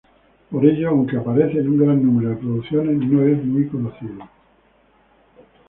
[0.49, 4.27] Por ello, aunque aparece en un gran número de producciones, no es muy conocido.